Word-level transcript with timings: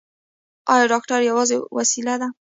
ایا 0.73 0.85
ډاکټر 0.91 1.19
یوازې 1.29 1.57
وسیله 1.77 2.15
ده؟ 2.21 2.27